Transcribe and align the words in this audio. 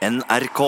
NRK. 0.00 0.60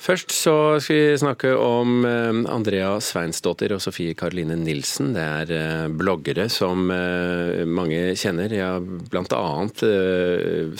Først 0.00 0.32
så 0.32 0.54
skal 0.82 0.96
vi 0.96 1.18
snakke 1.20 1.50
om 1.60 2.06
eh, 2.08 2.38
Andrea 2.50 2.94
Sveinsdottir 3.04 3.74
og 3.76 3.82
Sofie 3.84 4.16
Karoline 4.18 4.56
Nilsen. 4.58 5.12
Det 5.14 5.22
er 5.22 5.52
eh, 5.54 5.92
bloggere 5.92 6.48
som 6.50 6.88
eh, 6.90 7.62
mange 7.68 8.16
kjenner. 8.18 8.50
Ja, 8.56 8.70
blant 8.80 9.36
annet 9.36 9.84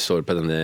står 0.00 0.24
på 0.26 0.38
denne 0.40 0.58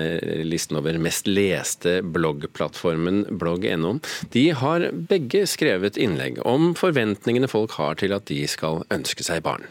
listen 0.49 0.81
over 0.81 0.99
mest 0.99 1.31
leste 1.31 2.01
bloggplattformen 2.03 3.27
blogg.no. 3.39 3.99
De 4.35 4.47
har 4.59 4.89
begge 5.13 5.45
skrevet 5.47 6.01
innlegg 6.01 6.41
om 6.49 6.73
forventningene 6.75 7.53
folk 7.53 7.77
har 7.79 8.01
til 8.01 8.17
at 8.17 8.27
de 8.33 8.41
skal 8.51 8.83
ønske 8.91 9.29
seg 9.29 9.45
barn. 9.47 9.69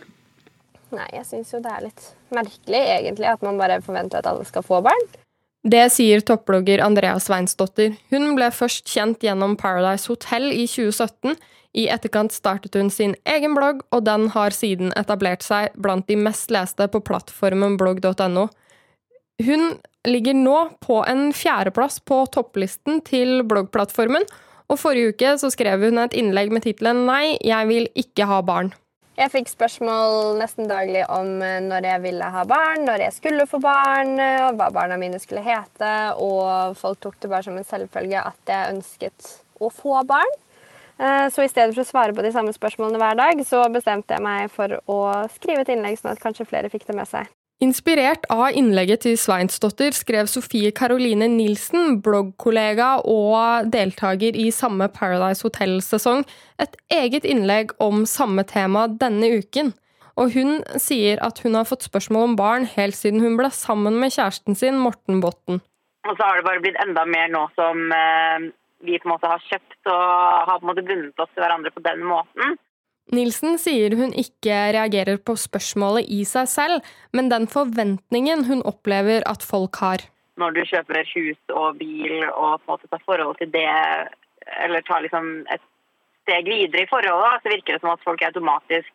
Nei, 0.96 1.10
jeg 1.18 1.28
syns 1.28 1.52
jo 1.52 1.60
det 1.60 1.74
er 1.74 1.88
litt 1.90 2.10
merkelig 2.32 2.86
egentlig 3.02 3.34
at 3.34 3.44
man 3.44 3.60
bare 3.60 3.82
forventer 3.84 4.22
at 4.22 4.30
alle 4.30 4.48
skal 4.48 4.64
få 4.64 4.80
barn. 4.86 5.08
Det 5.66 5.88
sier 5.90 6.22
topplogger 6.22 6.84
Andrea 6.86 7.18
Sveinsdottir. 7.18 7.96
Hun 8.14 8.36
ble 8.38 8.52
først 8.54 8.86
kjent 8.86 9.24
gjennom 9.26 9.56
Paradise 9.58 10.06
Hotel 10.12 10.52
i 10.54 10.68
2017. 10.70 11.34
I 11.76 11.88
etterkant 11.92 12.36
startet 12.36 12.78
hun 12.78 12.92
sin 12.94 13.16
egen 13.26 13.58
blogg, 13.58 13.82
og 13.90 14.06
den 14.06 14.30
har 14.36 14.54
siden 14.54 14.94
etablert 14.96 15.42
seg 15.44 15.74
blant 15.82 16.06
de 16.08 16.20
mest 16.22 16.54
leste 16.54 16.86
på 16.94 17.02
plattformen 17.10 17.80
blogg.no. 17.82 18.46
Hun 19.42 19.66
ligger 20.08 20.38
nå 20.38 20.60
på 20.86 21.02
en 21.10 21.32
fjerdeplass 21.34 21.98
på 22.06 22.22
topplisten 22.32 23.02
til 23.08 23.42
bloggplattformen, 23.50 24.30
og 24.70 24.80
forrige 24.82 25.16
uke 25.16 25.34
så 25.42 25.50
skrev 25.54 25.82
hun 25.90 25.98
et 26.02 26.14
innlegg 26.18 26.54
med 26.54 26.66
tittelen 26.66 27.08
Nei, 27.10 27.40
jeg 27.42 27.74
vil 27.74 27.90
ikke 27.98 28.30
ha 28.30 28.40
barn. 28.46 28.72
Jeg 29.16 29.32
fikk 29.32 29.48
spørsmål 29.48 30.36
nesten 30.42 30.68
daglig 30.68 31.06
om 31.08 31.38
eh, 31.40 31.62
når 31.64 31.86
jeg 31.88 32.04
ville 32.04 32.32
ha 32.34 32.42
barn, 32.50 32.84
når 32.84 33.06
jeg 33.06 33.16
skulle 33.16 33.46
få 33.48 33.62
barn, 33.64 34.18
eh, 34.20 34.50
hva 34.60 34.68
barna 34.76 34.98
mine 35.00 35.22
skulle 35.24 35.44
hete. 35.46 35.92
Og 36.20 36.76
folk 36.76 37.00
tok 37.00 37.16
det 37.24 37.32
bare 37.32 37.48
som 37.48 37.56
en 37.56 37.68
selvfølge 37.68 38.20
at 38.20 38.52
jeg 38.52 38.74
ønsket 38.74 39.30
å 39.64 39.72
få 39.72 40.02
barn. 40.10 40.36
Eh, 41.00 41.30
så 41.32 41.46
i 41.46 41.52
stedet 41.52 41.72
for 41.72 41.86
å 41.86 41.88
svare 41.88 42.16
på 42.16 42.28
de 42.28 42.34
samme 42.36 42.52
spørsmålene 42.56 43.00
hver 43.00 43.16
dag, 43.22 43.46
så 43.48 43.64
bestemte 43.72 44.20
jeg 44.20 44.28
meg 44.28 44.52
for 44.52 44.80
å 44.92 45.00
skrive 45.40 45.64
et 45.64 45.72
innlegg 45.72 46.00
sånn 46.02 46.12
at 46.12 46.24
kanskje 46.24 46.48
flere 46.52 46.72
fikk 46.74 46.84
det 46.92 47.00
med 47.00 47.08
seg. 47.08 47.32
Inspirert 47.64 48.26
av 48.34 48.50
innlegget 48.52 49.06
til 49.06 49.14
Sveinsdottir 49.16 49.96
skrev 49.96 50.28
Sofie 50.28 50.74
Karoline 50.76 51.30
Nilsen, 51.32 52.02
bloggkollega 52.04 52.98
og 53.08 53.70
deltaker 53.72 54.36
i 54.36 54.50
samme 54.52 54.90
Paradise 54.92 55.46
Hotel-sesong, 55.48 56.26
et 56.60 56.76
eget 56.92 57.24
innlegg 57.24 57.72
om 57.80 58.04
samme 58.04 58.44
tema 58.44 58.90
denne 58.92 59.32
uken. 59.40 59.72
Og 60.20 60.36
hun 60.36 60.60
sier 60.80 61.24
at 61.24 61.40
hun 61.46 61.56
har 61.56 61.68
fått 61.68 61.88
spørsmål 61.88 62.28
om 62.30 62.36
barn 62.40 62.68
helt 62.76 63.00
siden 63.00 63.24
hun 63.24 63.40
ble 63.40 63.48
sammen 63.56 64.02
med 64.04 64.12
kjæresten 64.12 64.60
sin, 64.60 64.76
Morten 64.84 65.24
Botten. 65.24 65.64
Og 66.06 66.20
så 66.20 66.28
har 66.28 66.40
det 66.40 66.48
bare 66.50 66.64
blitt 66.64 66.84
enda 66.84 67.08
mer 67.08 67.32
nå 67.32 67.48
som 67.56 67.88
eh, 67.96 68.52
vi 68.84 69.00
på 69.00 69.08
en 69.08 69.16
måte 69.16 69.32
har 69.32 69.48
kjøpt 69.48 69.92
og 69.96 70.06
har 70.52 70.60
på 70.60 70.64
en 70.66 70.74
måte 70.74 70.86
bundet 70.92 71.24
oss 71.24 71.32
til 71.32 71.44
hverandre 71.44 71.72
på 71.72 71.88
den 71.88 72.04
måten. 72.04 72.60
Nilsen 73.14 73.60
sier 73.62 73.94
hun 74.00 74.16
ikke 74.18 74.56
reagerer 74.74 75.20
på 75.22 75.36
spørsmålet 75.38 76.10
i 76.10 76.24
seg 76.26 76.50
selv, 76.50 76.88
men 77.14 77.30
den 77.30 77.46
forventningen 77.52 78.48
hun 78.50 78.64
opplever 78.66 79.26
at 79.30 79.46
folk 79.46 79.78
har. 79.84 80.02
Når 80.42 80.56
du 80.56 80.62
kjøper 80.68 81.06
hus 81.14 81.54
og 81.54 81.78
bil 81.80 82.26
og 82.32 82.58
på 82.64 82.66
en 82.66 82.74
måte 82.74 82.90
tar 82.92 83.04
forhold 83.06 83.38
til 83.40 83.52
det, 83.54 83.70
eller 84.66 84.84
tar 84.90 85.06
liksom 85.06 85.46
et 85.54 85.64
steg 86.26 86.50
videre 86.50 86.84
i 86.84 86.90
forholdet, 86.90 87.44
så 87.44 87.54
virker 87.54 87.78
det 87.78 87.84
som 87.84 87.94
at 87.94 88.04
folk 88.04 88.26
automatisk 88.26 88.90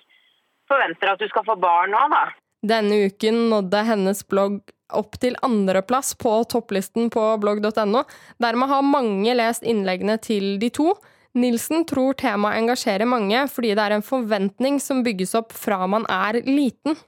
forventer 0.71 1.15
at 1.15 1.23
du 1.23 1.31
skal 1.31 1.47
få 1.47 1.57
barn 1.63 1.95
nå, 1.95 2.03
da. 2.13 2.27
Denne 2.67 3.07
uken 3.09 3.47
nådde 3.49 3.87
hennes 3.89 4.21
blogg 4.29 4.61
opp 4.93 5.17
til 5.23 5.39
andreplass 5.47 6.13
på 6.19 6.33
topplisten 6.51 7.09
på 7.15 7.23
blogg.no. 7.41 8.03
Dermed 8.43 8.73
har 8.73 8.85
mange 8.85 9.35
lest 9.39 9.65
innleggene 9.65 10.19
til 10.21 10.59
de 10.61 10.69
to. 10.75 10.93
Nilsen 11.39 11.85
tror 11.87 12.17
temaet 12.19 12.59
engasjerer 12.59 13.07
mange 13.07 13.45
fordi 13.53 13.71
det 13.79 13.85
er 13.85 13.95
en 13.95 14.07
forventning 14.07 14.81
som 14.83 15.05
bygges 15.07 15.37
opp 15.39 15.55
fra 15.55 15.87
man 15.87 16.07
er 16.11 16.41
liten. 16.47 16.99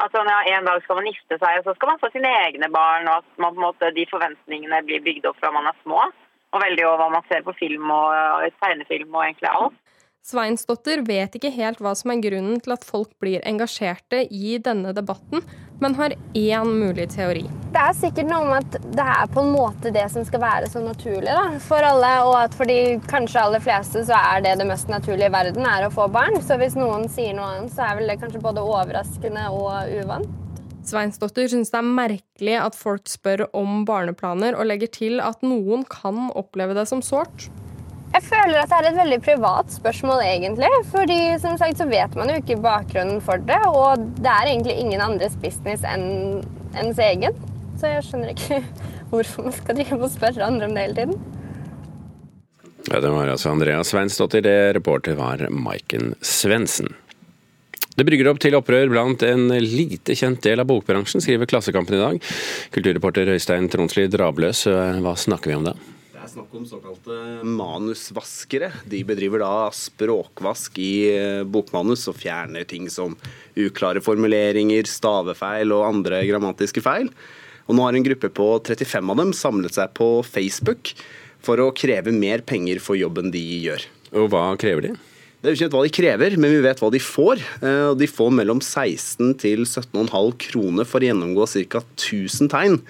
Altså, 0.00 0.24
ja, 0.26 0.56
En 0.56 0.66
dag 0.66 0.82
skal 0.82 0.98
man 0.98 1.06
gifte 1.06 1.38
seg, 1.38 1.60
og 1.60 1.68
så 1.68 1.74
skal 1.76 1.92
man 1.92 2.00
få 2.00 2.10
sine 2.10 2.30
egne 2.48 2.70
barn. 2.72 3.06
og 3.08 3.20
at 3.22 3.38
man, 3.38 3.54
måte, 3.54 3.92
De 3.94 4.06
forventningene 4.10 4.82
blir 4.88 5.04
bygd 5.04 5.28
opp 5.30 5.38
fra 5.38 5.52
man 5.54 5.68
er 5.70 5.76
små. 5.82 6.00
Og 6.54 6.62
veldig 6.62 6.86
over 6.86 7.02
hva 7.02 7.10
man 7.18 7.26
ser 7.28 7.44
på 7.46 7.54
film 7.58 7.90
og, 7.90 8.10
og 8.14 8.58
tegnefilm 8.62 9.14
og 9.14 9.26
egentlig 9.26 9.50
alt. 9.50 9.78
Sveinsdotter 10.24 11.02
vet 11.04 11.34
ikke 11.36 11.52
helt 11.52 11.82
hva 11.84 11.92
som 11.98 12.14
er 12.14 12.22
grunnen 12.24 12.60
til 12.64 12.72
at 12.72 12.86
folk 12.86 13.10
blir 13.20 13.44
engasjerte 13.44 14.22
i 14.32 14.56
denne 14.56 14.94
debatten, 14.96 15.44
men 15.84 15.94
har 15.94 16.14
én 16.34 16.70
mulig 16.80 17.10
teori. 17.12 17.44
Det 17.74 17.80
er 17.82 17.96
sikkert 17.98 18.28
noe 18.30 18.46
med 18.48 18.62
at 18.62 18.86
det 18.96 19.04
er 19.04 19.32
på 19.34 19.42
en 19.42 19.50
måte 19.52 19.90
det 19.92 20.04
som 20.12 20.24
skal 20.24 20.40
være 20.40 20.68
så 20.72 20.80
naturlig 20.80 21.28
da, 21.28 21.42
for 21.60 21.84
alle, 21.84 22.12
og 22.24 22.36
at 22.38 22.54
for 22.56 22.70
de 22.70 22.96
kanskje 23.10 23.42
aller 23.42 23.60
fleste 23.60 24.06
så 24.08 24.16
er 24.16 24.46
det 24.46 24.54
det 24.62 24.68
mest 24.70 24.88
naturlige 24.88 25.28
i 25.28 25.34
verden, 25.34 25.66
er 25.68 25.84
å 25.84 25.92
få 25.92 26.06
barn. 26.14 26.38
Så 26.40 26.56
hvis 26.60 26.78
noen 26.78 27.04
sier 27.12 27.36
noe 27.36 27.50
annet, 27.50 27.74
så 27.74 27.84
er 27.84 27.98
vel 27.98 28.08
det 28.08 28.16
kanskje 28.22 28.40
både 28.46 28.64
overraskende 28.64 29.44
og 29.52 29.92
uvant. 29.98 30.40
Sveinsdotter 30.84 31.48
syns 31.52 31.72
det 31.72 31.80
er 31.80 31.92
merkelig 31.98 32.56
at 32.60 32.76
folk 32.76 33.08
spør 33.08 33.46
om 33.56 33.84
barneplaner, 33.88 34.56
og 34.56 34.70
legger 34.70 34.92
til 34.94 35.20
at 35.24 35.44
noen 35.44 35.84
kan 35.90 36.30
oppleve 36.32 36.76
det 36.78 36.86
som 36.88 37.04
sårt. 37.04 37.50
Jeg 38.14 38.22
føler 38.28 38.60
at 38.60 38.70
det 38.70 38.76
er 38.78 38.86
et 38.92 38.98
veldig 39.00 39.16
privat 39.24 39.72
spørsmål, 39.74 40.20
egentlig. 40.22 40.68
fordi 40.92 41.18
som 41.42 41.56
sagt 41.58 41.80
så 41.80 41.86
vet 41.90 42.14
man 42.14 42.30
jo 42.30 42.38
ikke 42.38 42.60
bakgrunnen 42.62 43.20
for 43.24 43.42
det. 43.42 43.58
Og 43.66 44.04
det 44.22 44.30
er 44.30 44.50
egentlig 44.52 44.76
ingen 44.78 45.02
andres 45.02 45.34
business 45.42 45.82
enn 45.82 46.44
ens 46.78 47.00
egen. 47.02 47.34
Så 47.80 47.90
jeg 47.90 48.04
skjønner 48.06 48.30
ikke 48.30 48.60
hvorfor 49.10 49.48
man 49.48 49.56
skal 49.56 49.80
drive 49.80 49.98
og 49.98 50.12
spørre 50.12 50.46
andre 50.46 50.68
om 50.68 50.76
det 50.76 50.84
hele 50.84 51.00
tiden. 51.00 51.16
Ja, 52.92 53.00
Det 53.00 53.10
var 53.10 53.32
altså 53.32 53.50
Andrea 53.50 53.82
Sveinsdottir. 53.82 54.44
Det 54.46 54.76
reporter 54.76 55.18
var 55.18 55.42
Maiken 55.50 56.14
Svendsen. 56.22 56.94
Det 57.94 58.06
brygger 58.06 58.30
opp 58.30 58.38
til 58.42 58.54
opprør 58.58 58.90
blant 58.90 59.22
en 59.26 59.48
lite 59.58 60.14
kjent 60.18 60.42
del 60.42 60.62
av 60.62 60.66
bokbransjen, 60.70 61.22
skriver 61.22 61.50
Klassekampen 61.50 61.98
i 61.98 62.02
dag. 62.02 62.30
Kulturreporter 62.74 63.30
Øystein 63.34 63.68
Tronsli 63.70 64.06
Dravløs, 64.10 64.64
hva 65.02 65.14
snakker 65.18 65.52
vi 65.52 65.58
om 65.58 65.68
da? 65.70 65.74
Snakk 66.34 66.54
om 66.56 66.66
såkalte 66.66 67.16
manusvaskere. 67.46 68.70
De 68.90 69.02
bedriver 69.06 69.42
da 69.44 69.70
språkvask 69.74 70.78
i 70.82 70.92
eh, 71.12 71.44
bokmanus 71.46 72.08
og 72.10 72.18
fjerner 72.18 72.66
ting 72.68 72.88
som 72.90 73.14
uklare 73.54 74.02
formuleringer, 74.02 74.88
stavefeil 74.90 75.74
og 75.74 75.86
andre 75.86 76.24
grammatiske 76.26 76.82
feil. 76.84 77.10
Og 77.68 77.78
nå 77.78 77.86
har 77.86 77.96
en 77.96 78.06
gruppe 78.06 78.30
på 78.34 78.48
35 78.66 79.14
av 79.14 79.22
dem 79.22 79.32
samlet 79.36 79.78
seg 79.78 79.94
på 79.96 80.08
Facebook 80.26 80.92
for 81.44 81.60
å 81.62 81.72
kreve 81.76 82.12
mer 82.12 82.44
penger 82.44 82.82
for 82.82 82.98
jobben 82.98 83.30
de 83.34 83.42
gjør. 83.68 83.86
Og 84.18 84.30
hva 84.32 84.46
krever 84.60 84.88
de? 84.88 84.94
Det 85.44 85.50
er 85.50 85.58
ukjent 85.58 85.74
hva 85.76 85.82
de 85.84 85.92
krever, 85.92 86.38
men 86.40 86.54
vi 86.54 86.62
vet 86.64 86.78
hva 86.80 86.88
de 86.92 87.00
får. 87.04 87.40
Eh, 87.62 87.90
de 88.00 88.10
får 88.10 88.30
mellom 88.34 88.62
16 88.64 89.34
til 89.42 89.66
17,5 89.68 90.38
kroner 90.48 90.88
for 90.88 91.04
å 91.04 91.10
gjennomgå 91.10 91.46
ca. 91.68 91.84
1000 92.00 92.50
tegn 92.52 92.80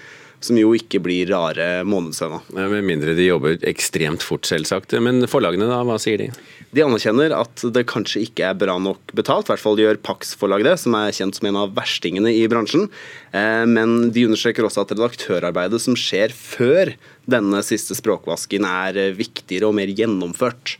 som 0.44 0.59
jo 0.60 0.75
ikke 0.77 1.00
blir 1.03 1.31
rare 1.32 1.84
månedssøvna. 1.88 2.41
Med 2.56 2.84
mindre 2.87 3.15
de 3.16 3.28
jobber 3.28 3.56
ekstremt 3.69 4.25
fort, 4.25 4.47
selvsagt. 4.49 4.93
Men 5.03 5.25
forlagene, 5.31 5.69
da, 5.71 5.81
hva 5.87 5.97
sier 6.03 6.21
de? 6.21 6.28
De 6.75 6.82
anerkjenner 6.84 7.32
at 7.37 7.65
det 7.75 7.87
kanskje 7.91 8.25
ikke 8.27 8.49
er 8.50 8.59
bra 8.59 8.77
nok 8.82 9.15
betalt. 9.16 9.49
I 9.49 9.55
hvert 9.55 9.62
fall 9.62 9.81
gjør 9.81 10.00
Pax-forlaget 10.05 10.69
det, 10.69 10.77
som 10.82 10.97
er 10.99 11.15
kjent 11.16 11.38
som 11.38 11.49
en 11.50 11.60
av 11.65 11.75
verstingene 11.77 12.34
i 12.34 12.44
bransjen. 12.50 12.88
Eh, 13.32 13.65
men 13.71 14.10
de 14.15 14.27
understreker 14.28 14.66
også 14.66 14.84
at 14.84 14.94
redaktørarbeidet 14.97 15.81
som 15.82 15.97
skjer 15.99 16.34
før 16.34 16.94
denne 17.31 17.62
siste 17.65 17.97
språkvasken, 17.97 18.69
er 18.69 19.16
viktigere 19.16 19.71
og 19.71 19.78
mer 19.78 19.93
gjennomført. 19.94 20.76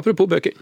Apropos 0.00 0.30
bøker. 0.30 0.56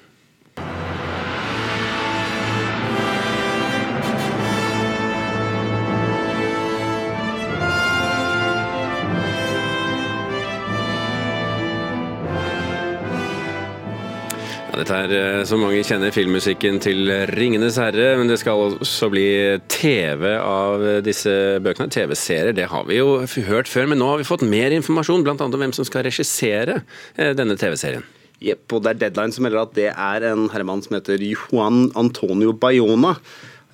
Dette 14.79 14.95
er, 14.95 15.13
så 15.43 15.57
som 15.57 15.65
mange 15.65 15.81
kjenner, 15.83 16.13
filmmusikken 16.15 16.77
til 16.79 17.11
'Ringenes 17.33 17.81
herre', 17.83 18.15
men 18.19 18.29
det 18.31 18.37
skal 18.39 18.77
også 18.79 19.09
bli 19.11 19.59
TV 19.67 20.37
av 20.39 21.03
disse 21.03 21.59
bøkene. 21.65 21.91
TV-serier, 21.91 22.55
det 22.55 22.69
har 22.71 22.85
vi 22.87 23.01
jo 23.01 23.19
hørt 23.49 23.67
før, 23.67 23.89
men 23.91 23.99
nå 23.99 24.07
har 24.13 24.21
vi 24.21 24.29
fått 24.29 24.47
mer 24.47 24.71
informasjon, 24.71 25.25
bl.a. 25.27 25.35
om 25.35 25.51
hvem 25.51 25.75
som 25.75 25.85
skal 25.89 26.07
regissere 26.07 26.83
eh, 27.17 27.35
denne 27.35 27.59
TV-serien. 27.59 28.07
Jepp, 28.39 28.71
og 28.71 28.85
det 28.85 28.93
er 28.93 29.01
Deadline 29.03 29.35
som 29.35 29.43
melder 29.43 29.65
at 29.65 29.75
det 29.75 29.89
er 29.91 30.27
en 30.31 30.47
herremann 30.53 30.85
som 30.85 30.95
heter 30.95 31.19
Juan 31.19 31.89
Antonio 31.99 32.55
Bayona. 32.55 33.17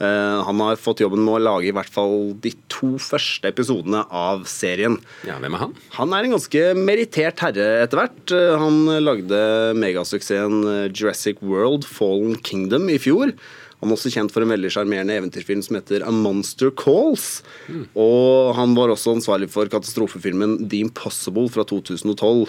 Eh, 0.03 0.39
han 0.43 0.61
har 0.65 0.81
fått 0.81 1.05
jobben 1.05 1.23
med 1.23 1.37
å 1.37 1.43
lage 1.43 1.69
i 1.71 1.75
hvert 1.75 1.93
fall 1.93 2.33
de 2.43 2.51
to 2.73 2.97
første 2.99 3.47
episodene 3.51 4.03
av 4.11 4.43
serien. 4.51 4.97
Ja, 5.27 5.39
Hvem 5.39 5.55
er 5.55 5.63
han? 5.63 5.75
Han 5.99 6.15
er 6.17 6.27
en 6.27 6.35
ganske 6.35 6.65
merittert 6.79 7.45
herre 7.45 7.69
etter 7.85 8.01
hvert. 8.03 8.23
Eh, 8.35 8.55
han 8.59 8.81
lagde 9.05 9.39
megasuksessen 9.79 10.65
eh, 10.73 10.89
Jurassic 10.91 11.39
World 11.45 11.87
Fallen 11.87 12.41
Kingdom 12.43 12.91
i 12.91 12.99
fjor. 12.99 13.37
Han 13.85 13.93
er 13.93 13.99
også 13.99 14.11
kjent 14.15 14.33
for 14.35 14.43
en 14.43 14.51
veldig 14.51 14.71
sjarmerende 14.73 15.15
eventyrfilm 15.21 15.63
som 15.63 15.77
heter 15.79 16.03
A 16.09 16.13
Monster 16.15 16.73
Calls. 16.75 17.43
Og 17.93 18.55
han 18.57 18.73
var 18.79 18.91
også 18.91 19.13
ansvarlig 19.19 19.51
for 19.53 19.69
katastrofefilmen 19.69 20.63
The 20.65 20.81
Impossible 20.87 21.51
fra 21.53 21.67
2012. 21.69 22.49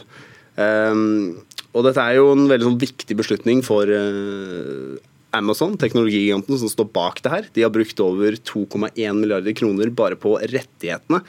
Um, 0.56 1.44
og 1.76 1.84
dette 1.84 2.00
er 2.00 2.22
jo 2.22 2.30
en 2.32 2.46
veldig 2.48 2.70
sånn 2.70 2.80
viktig 2.80 3.18
beslutning 3.20 3.60
for 3.68 3.90
uh, 3.92 4.96
Amazon, 5.36 5.76
teknologigiganten 5.80 6.58
som 6.62 6.72
står 6.72 6.90
bak 6.96 7.22
det 7.26 7.34
her. 7.34 7.52
De 7.54 7.66
har 7.66 7.74
brukt 7.74 8.00
over 8.04 8.40
2,1 8.40 9.20
milliarder 9.20 9.56
kroner 9.58 9.92
bare 9.94 10.18
på 10.20 10.38
rettighetene. 10.40 11.22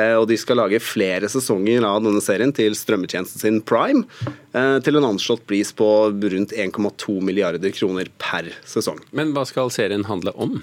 Eh, 0.00 0.16
og 0.16 0.26
de 0.30 0.38
skal 0.38 0.60
lage 0.60 0.80
flere 0.82 1.28
sesonger 1.30 1.84
av 1.86 2.02
denne 2.04 2.22
serien 2.24 2.52
til 2.54 2.76
strømmetjenesten 2.78 3.42
sin 3.42 3.60
Prime. 3.66 4.04
eh, 4.54 4.78
Til 4.84 4.96
en 4.96 5.08
anslått 5.12 5.46
pris 5.46 5.72
på 5.72 5.88
rundt 6.10 6.52
1,2 6.52 7.20
milliarder 7.20 7.72
kroner 7.74 8.10
per 8.18 8.52
sesong. 8.64 9.00
Men 9.12 9.34
hva 9.34 9.46
skal 9.48 9.72
serien 9.74 10.04
handle 10.04 10.34
om? 10.36 10.62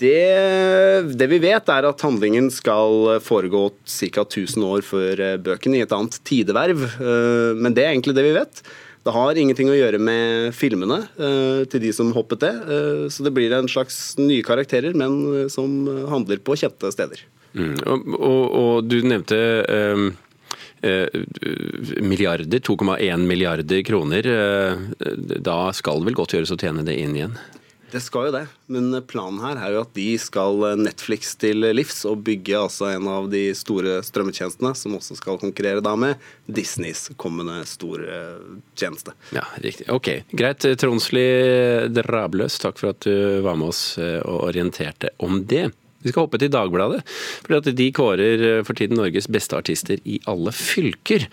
Det, 0.00 1.12
det 1.12 1.26
vi 1.28 1.38
vet, 1.42 1.68
er 1.68 1.84
at 1.84 2.00
handlingen 2.00 2.48
skal 2.52 3.20
foregå 3.20 3.66
ca. 3.84 4.22
1000 4.24 4.64
år 4.64 4.84
før 4.86 5.20
eh, 5.20 5.40
bøkene, 5.40 5.80
i 5.80 5.84
et 5.84 5.92
annet 5.92 6.20
tideverv. 6.24 6.86
Men 7.60 7.74
det 7.76 7.84
er 7.84 7.92
egentlig 7.92 8.16
det 8.16 8.24
vi 8.24 8.38
vet. 8.38 8.62
Det 9.00 9.12
har 9.14 9.38
ingenting 9.40 9.70
å 9.72 9.76
gjøre 9.78 9.98
med 10.02 10.52
filmene 10.52 10.98
eh, 11.16 11.62
til 11.72 11.80
de 11.86 11.92
som 11.96 12.10
hoppet 12.12 12.42
det. 12.44 12.50
eh, 12.52 13.04
Så 13.08 13.24
det 13.24 13.32
blir 13.36 13.52
en 13.56 13.68
slags 13.70 14.18
nye 14.20 14.44
karakterer, 14.44 14.92
men 14.92 15.44
eh, 15.44 15.46
som 15.52 15.86
handler 16.10 16.42
på 16.44 16.58
kjente 16.60 16.90
steder. 16.92 17.22
Mm. 17.56 17.78
Og, 17.86 18.10
og, 18.20 18.42
og 18.60 18.90
du 18.90 18.98
nevnte 19.00 19.38
eh, 19.64 20.04
milliarder, 22.00 22.60
2,1 22.64 23.24
milliarder 23.28 23.82
kroner. 23.84 24.28
Da 25.44 25.58
skal 25.76 26.00
det 26.00 26.08
vel 26.08 26.20
godt 26.20 26.36
gjøres 26.36 26.54
å 26.54 26.60
tjene 26.60 26.84
det 26.86 26.94
inn 27.00 27.16
igjen? 27.18 27.34
Det 27.90 28.00
skal 28.02 28.28
jo 28.28 28.34
det, 28.34 28.44
men 28.70 28.92
planen 29.10 29.40
her 29.42 29.58
er 29.58 29.74
jo 29.74 29.82
at 29.84 29.92
de 29.96 30.06
skal 30.20 30.62
Netflix 30.78 31.34
til 31.40 31.64
livs 31.74 32.04
og 32.08 32.22
bygge 32.26 32.58
altså 32.58 32.90
en 32.92 33.08
av 33.10 33.28
de 33.32 33.48
store 33.56 33.98
strømmetjenestene, 34.06 34.72
som 34.78 34.96
også 34.98 35.18
skal 35.18 35.40
konkurrere 35.42 35.82
da 35.84 35.96
med 35.98 36.20
Disneys 36.46 37.08
kommende 37.20 37.62
store 37.68 38.22
tjeneste. 38.78 39.14
Ja, 39.34 39.44
riktig. 39.64 39.88
Ok, 39.90 40.12
Greit. 40.30 40.66
Tronsli 40.80 41.26
Drabløs, 41.90 42.60
takk 42.62 42.78
for 42.80 42.94
at 42.94 43.04
du 43.06 43.40
var 43.44 43.58
med 43.58 43.72
oss 43.72 43.84
eh, 43.98 44.20
og 44.22 44.50
orienterte 44.50 45.12
om 45.24 45.42
det. 45.50 45.70
Vi 46.00 46.12
skal 46.12 46.24
hoppe 46.24 46.40
til 46.40 46.52
Dagbladet, 46.52 47.02
for 47.44 47.70
de 47.70 47.88
kårer 47.96 48.44
eh, 48.48 48.62
for 48.66 48.78
tiden 48.78 48.98
Norges 49.00 49.28
beste 49.32 49.58
artister 49.58 50.00
i 50.08 50.20
alle 50.30 50.52
fylker. 50.56 51.26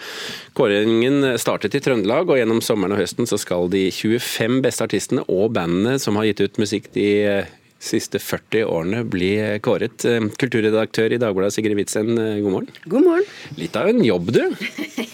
Kåringen 0.57 1.33
startet 1.39 1.77
i 1.77 1.83
Trøndelag, 1.83 2.27
og 2.27 2.41
gjennom 2.41 2.63
sommeren 2.65 2.97
og 2.97 3.01
høsten 3.01 3.29
så 3.29 3.39
skal 3.39 3.71
de 3.73 3.87
25 3.93 4.59
beste 4.65 4.87
artistene 4.87 5.23
og 5.31 5.53
bandene 5.55 5.97
som 6.01 6.19
har 6.19 6.29
gitt 6.29 6.43
ut 6.43 6.61
musikk 6.61 6.91
de 6.97 7.07
eh, 7.23 7.55
siste 7.79 8.19
40 8.19 8.63
årene 8.65 9.03
bli 9.05 9.31
kåret. 9.63 10.05
Eh, 10.09 10.23
Kulturredaktør 10.41 11.13
i 11.13 11.19
Dagbladet, 11.21 11.53
Sigrid 11.55 11.77
Witzen, 11.77 12.13
eh, 12.17 12.39
god 12.43 12.51
morgen. 12.55 12.71
God 12.89 13.03
morgen. 13.05 13.27
Litt 13.57 13.75
av 13.79 13.87
en 13.91 14.03
jobb, 14.03 14.31
du. 14.33 14.43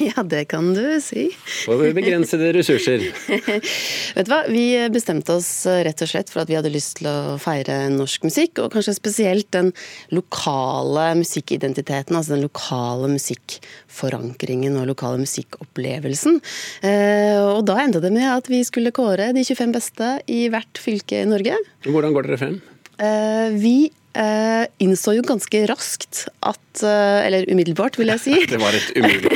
Ja, 0.03 0.23
det 0.27 0.45
kan 0.51 0.71
du 0.75 0.81
si. 1.03 1.29
Og 1.71 1.79
begrensede 1.95 2.49
ressurser. 2.55 3.03
Vet 4.17 4.27
du 4.27 4.31
hva, 4.31 4.41
vi 4.51 4.63
bestemte 4.91 5.35
oss 5.37 5.49
rett 5.85 6.01
og 6.03 6.09
slett 6.09 6.31
for 6.33 6.43
at 6.43 6.49
vi 6.51 6.57
hadde 6.57 6.71
lyst 6.73 6.97
til 6.99 7.07
å 7.09 7.37
feire 7.41 7.77
norsk 7.93 8.25
musikk, 8.27 8.59
og 8.63 8.73
kanskje 8.73 8.95
spesielt 8.97 9.47
den 9.55 9.71
lokale 10.15 11.05
musikkidentiteten, 11.21 12.15
altså 12.17 12.35
den 12.35 12.43
lokale 12.47 13.09
musikkforankringen 13.13 14.75
og 14.81 14.89
lokale 14.91 15.21
musikkopplevelsen. 15.23 16.39
Eh, 16.83 17.39
Og 17.43 17.63
da 17.67 17.77
endte 17.83 18.01
det 18.03 18.11
med 18.15 18.27
at 18.29 18.49
vi 18.51 18.63
skulle 18.67 18.91
kåre 18.95 19.31
de 19.35 19.43
25 19.45 19.73
beste 19.75 20.11
i 20.31 20.45
hvert 20.51 20.79
fylke 20.81 21.21
i 21.23 21.29
Norge. 21.29 21.55
Hvordan 21.87 22.15
går 22.15 22.27
dere 22.29 22.41
frem? 22.41 22.59
Eh, 22.97 23.49
Vi 23.57 23.91
eh, 24.13 24.65
innså 24.83 25.15
jo 25.17 25.23
ganske 25.25 25.65
raskt 25.69 26.27
at 26.45 26.72
Eller 26.81 27.45
umiddelbart, 27.51 27.97
vil 27.99 28.09
jeg 28.09 28.19
si. 28.23 28.33
Det 28.53 28.57
var 28.61 28.73
et. 28.73 28.89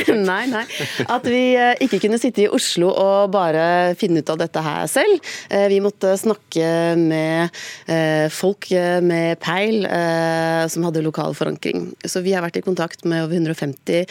Nei, 0.28 0.46
nei. 0.50 0.64
At 1.06 1.24
vi 1.30 1.54
eh, 1.54 1.76
ikke 1.84 2.00
kunne 2.02 2.18
sitte 2.18 2.42
i 2.42 2.48
Oslo 2.50 2.88
og 2.90 3.30
bare 3.30 3.94
finne 4.00 4.20
ut 4.24 4.32
av 4.32 4.40
dette 4.40 4.62
her 4.64 4.86
selv. 4.90 5.20
Eh, 5.50 5.68
Vi 5.70 5.78
måtte 5.84 6.16
snakke 6.18 6.66
med 6.98 7.54
eh, 7.86 8.26
folk 8.34 8.70
eh, 8.74 8.98
med 9.04 9.38
peil 9.44 9.86
eh, 9.86 10.64
som 10.72 10.84
hadde 10.88 11.04
lokal 11.06 11.36
forankring. 11.38 11.92
Så 12.04 12.24
vi 12.24 12.34
har 12.34 12.42
vært 12.42 12.58
i 12.58 12.64
kontakt 12.66 13.04
med 13.08 13.26
over 13.28 13.38
150 13.38 14.08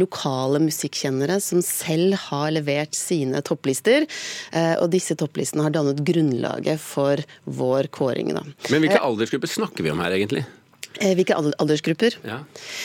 lokale 0.00 0.62
musikkjennere 0.62 1.36
som 1.42 1.60
selv 1.64 2.16
har 2.30 2.50
levert 2.54 2.96
sine 2.96 3.42
topplister. 3.44 4.06
Eh, 4.52 4.74
Og 4.80 4.88
disse 4.94 5.14
topplistene 5.18 5.66
har 5.66 5.74
dannet 5.74 6.00
grunnlaget 6.06 6.80
for 6.80 7.20
vår 7.44 7.90
kåring. 7.94 8.32
Da. 8.36 8.42
Men 8.72 8.82
hvilke 8.86 9.02
aldersgrupper 9.02 9.50
snakker 9.50 9.84
vi 9.84 9.92
om 9.92 10.00
her, 10.02 10.14
egentlig? 10.16 10.46
Eh, 11.00 11.14
Hvilke 11.16 11.36
aldersgrupper? 11.36 12.16
Ja. 12.26 12.40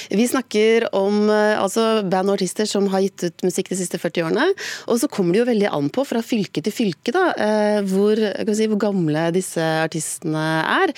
Vi 0.09 0.27
snakker 0.29 0.87
om 0.95 1.27
eh, 1.29 1.57
altså, 1.59 2.03
band 2.07 2.31
og 2.31 2.37
artister 2.37 2.67
som 2.69 2.87
har 2.93 3.03
gitt 3.03 3.27
ut 3.27 3.45
musikk 3.47 3.71
de 3.71 3.79
siste 3.79 3.99
40 3.99 4.27
årene. 4.29 4.47
Og 4.87 5.01
så 5.01 5.09
kommer 5.11 5.35
det 5.35 5.41
jo 5.41 5.49
veldig 5.49 5.71
an 5.73 5.89
på, 5.93 6.05
fra 6.07 6.23
fylke 6.25 6.63
til 6.63 6.75
fylke, 6.75 7.13
da, 7.15 7.25
eh, 7.35 7.79
hvor, 7.89 8.19
kan 8.19 8.57
si, 8.57 8.69
hvor 8.71 8.81
gamle 8.87 9.27
disse 9.35 9.63
artistene 9.83 10.45
er. 10.67 10.93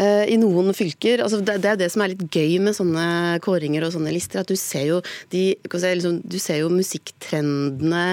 I 0.00 0.36
noen 0.40 0.72
fylker 0.76 1.20
altså 1.24 1.40
Det, 1.44 1.56
er 1.66 1.78
det 1.78 1.88
som 1.92 2.02
er 2.02 2.12
litt 2.12 2.22
gøy 2.32 2.58
med 2.62 2.76
sånne 2.76 3.38
kåringer 3.44 3.84
og 3.84 3.92
sånne 3.94 4.12
lister, 4.14 4.42
at 4.42 4.50
du 4.50 4.56
ser 4.58 4.86
jo, 4.88 5.00
de, 5.32 5.42
si, 5.56 5.92
liksom, 5.98 6.20
du 6.24 6.38
ser 6.40 6.60
jo 6.62 6.70
musikktrendene 6.72 8.04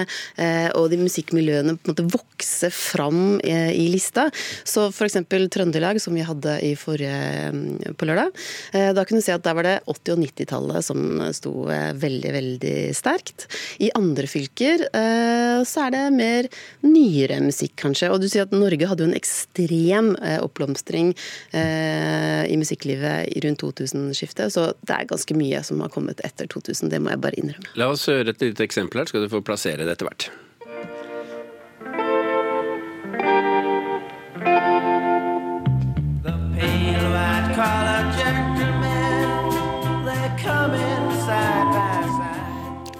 og 0.78 0.88
de 0.92 0.98
musikkmiljøene 1.00 1.76
på 1.78 1.88
en 1.88 1.94
måte 1.94 2.06
vokse 2.12 2.70
fram 2.74 3.38
i 3.42 3.88
lista. 3.92 4.28
Så 4.68 4.88
f.eks. 4.92 5.20
Trøndelag, 5.54 6.00
som 6.02 6.16
vi 6.16 6.26
hadde 6.26 6.58
i 6.64 6.74
forrige 6.78 7.52
mm, 7.54 7.96
på 7.98 8.08
lørdag. 8.08 8.37
Eh, 8.72 8.90
Da 8.96 9.04
kunne 9.04 9.20
du 9.22 9.26
se 9.26 9.34
at 9.36 9.44
der 9.44 9.56
var 9.58 9.66
det 9.66 9.76
80- 9.86 10.14
og 10.14 10.22
90-tallet 10.24 10.86
som 10.86 11.04
sto 11.36 11.52
eh, 11.72 11.92
veldig, 11.98 12.32
veldig 12.34 12.76
sterkt. 12.96 13.46
I 13.84 13.90
andre 13.98 14.28
fylker 14.30 14.86
eh, 14.88 15.60
så 15.68 15.86
er 15.86 15.94
det 15.94 16.04
mer 16.16 16.48
nyere 16.86 17.40
musikk, 17.44 17.76
kanskje. 17.84 18.10
Og 18.12 18.22
du 18.22 18.28
sier 18.30 18.46
at 18.46 18.54
Norge 18.54 18.88
hadde 18.88 19.04
jo 19.04 19.10
en 19.10 19.18
ekstrem 19.18 20.10
oppblomstring 20.42 21.12
i 21.52 22.56
musikklivet 22.58 23.32
rundt 23.44 23.62
2000-skiftet, 23.62 24.52
så 24.54 24.68
det 24.86 24.94
er 24.94 25.08
ganske 25.10 25.36
mye 25.38 25.62
som 25.66 25.80
har 25.84 25.92
kommet 25.94 26.22
etter 26.26 26.48
2000. 26.50 26.92
Det 26.92 27.00
må 27.02 27.12
jeg 27.14 27.22
bare 27.24 27.40
innrømme. 27.40 27.72
La 27.80 27.90
oss 27.92 28.06
høre 28.10 28.34
et 28.34 28.44
lite 28.44 28.66
eksempel 28.66 29.02
her, 29.02 29.10
skal 29.10 29.24
du 29.24 29.32
få 29.32 29.42
plassere 29.44 29.84
det 29.84 29.96
etter 29.96 30.08
hvert. 30.10 30.30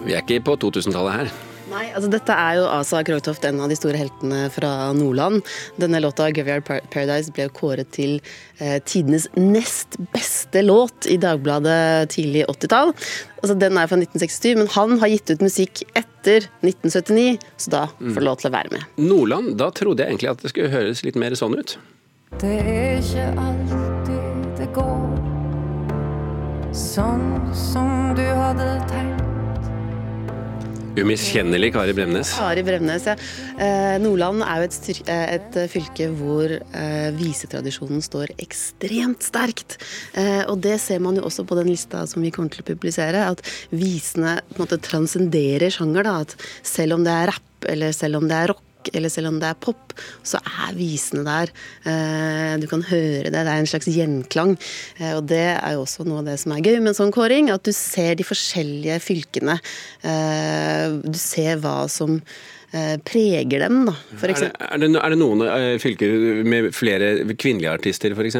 Vi 0.08 0.16
er 0.16 0.24
ikke 0.24 0.40
på 0.46 0.54
2000-tallet 0.64 1.12
her. 1.18 1.30
Nei, 1.68 1.82
altså 1.92 2.08
Dette 2.08 2.32
er 2.32 2.54
jo 2.56 2.68
Asa 2.72 3.02
Krogtoft, 3.04 3.44
en 3.44 3.58
av 3.60 3.68
de 3.68 3.76
store 3.76 3.98
heltene 4.00 4.46
fra 4.48 4.88
Nordland. 4.96 5.42
Denne 5.76 6.00
låta 6.00 6.30
'Graveyard 6.32 6.64
Paradise' 6.64 7.28
ble 7.28 7.44
jo 7.44 7.52
kåret 7.52 7.90
til 7.92 8.14
eh, 8.56 8.78
tidenes 8.88 9.28
nest 9.36 9.98
beste 10.14 10.62
låt 10.64 11.04
i 11.12 11.18
Dagbladet 11.20 12.08
tidlig 12.14 12.46
80-tall. 12.48 12.94
Altså 13.42 13.58
Den 13.60 13.76
er 13.76 13.90
fra 13.90 14.00
1967, 14.00 14.56
men 14.56 14.72
han 14.78 14.96
har 15.04 15.12
gitt 15.12 15.34
ut 15.34 15.44
musikk 15.44 15.84
etter 15.92 16.48
1979, 16.64 17.36
så 17.60 17.76
da 17.76 17.84
får 17.92 18.16
det 18.16 18.26
lov 18.30 18.40
til 18.40 18.48
å 18.48 18.56
være 18.56 18.72
med. 18.72 18.88
Nordland, 18.96 19.52
da 19.60 19.68
trodde 19.68 20.02
jeg 20.02 20.16
egentlig 20.16 20.32
at 20.32 20.40
det 20.42 20.54
skulle 20.54 20.72
høres 20.72 21.04
litt 21.04 21.20
mer 21.20 21.36
sånn 21.36 21.60
ut. 21.60 21.76
Det 22.40 22.56
er 22.64 23.04
ikke 23.04 23.28
alltid 23.44 24.50
det 24.56 24.72
går 24.72 25.04
sånn 26.72 27.52
som 27.52 28.16
du 28.16 28.24
hadde 28.24 28.72
tenkt. 28.88 29.17
Umiskjennelig 31.02 31.72
Kari 31.74 31.94
Bremnes. 31.96 32.32
Kari 32.38 32.64
Bremnes, 32.66 33.06
ja. 33.08 33.14
Eh, 33.58 33.96
Nordland 34.02 34.44
er 34.46 34.62
jo 34.62 34.68
et, 34.68 35.08
eh, 35.08 35.24
et 35.36 35.58
fylke 35.72 36.08
hvor 36.18 36.54
eh, 36.58 37.08
visetradisjonen 37.18 38.02
står 38.04 38.34
ekstremt 38.38 39.26
sterkt. 39.26 39.78
Eh, 40.18 40.44
og 40.48 40.60
det 40.64 40.78
ser 40.82 41.02
man 41.04 41.18
jo 41.18 41.26
også 41.28 41.46
på 41.48 41.58
den 41.58 41.70
lista 41.70 42.04
som 42.06 42.24
vi 42.24 42.32
kommer 42.34 42.52
til 42.54 42.64
å 42.64 42.70
publisere, 42.72 43.26
at 43.30 43.42
visene 43.70 44.38
på 44.52 44.58
en 44.58 44.66
måte 44.66 44.80
transcenderer 44.82 45.72
sjanger. 45.74 46.08
da, 46.08 46.20
At 46.26 46.36
selv 46.62 46.98
om 46.98 47.04
det 47.06 47.14
er 47.14 47.32
rapp, 47.32 47.68
eller 47.68 47.92
selv 47.96 48.20
om 48.20 48.28
det 48.30 48.38
er 48.38 48.52
rock, 48.54 48.64
eller 48.94 49.12
selv 49.12 49.30
om 49.32 49.38
det 49.42 49.48
er 49.50 49.58
pop, 49.60 49.94
så 50.26 50.40
er 50.44 50.76
visene 50.78 51.24
der. 51.26 51.52
Eh, 51.84 52.56
Du 52.58 52.66
kan 52.70 52.82
høre 52.82 53.30
det. 53.30 53.32
Det 53.32 53.46
er 53.46 53.58
en 53.62 53.66
slags 53.70 53.88
gjenklang. 53.90 54.56
Eh, 54.98 55.14
Og 55.16 55.26
det 55.26 55.42
er 55.56 55.72
jo 55.76 55.84
også 55.84 56.06
noe 56.06 56.20
av 56.22 56.26
det 56.30 56.38
som 56.40 56.52
er 56.52 56.62
gøy 56.64 56.78
med 56.80 56.92
en 56.94 56.98
sånn 57.00 57.12
kåring. 57.14 57.50
At 57.54 57.64
du 57.64 57.72
ser 57.72 58.14
de 58.18 58.24
forskjellige 58.26 59.00
fylkene. 59.04 59.58
Eh, 60.02 60.98
Du 61.04 61.18
ser 61.18 61.58
hva 61.58 61.88
som 61.88 62.20
preger 63.08 63.62
dem, 63.62 63.86
da. 63.88 63.94
Er 64.20 64.28
det, 64.34 64.48
er, 64.60 64.76
det, 64.82 64.88
er 65.00 65.14
det 65.14 65.16
noen 65.18 65.40
fylker 65.80 66.44
med 66.44 66.68
flere 66.76 67.24
kvinnelige 67.32 67.72
artister, 67.72 68.12
f.eks.? 68.12 68.36